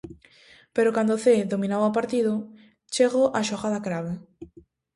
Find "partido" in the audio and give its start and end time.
1.99-2.33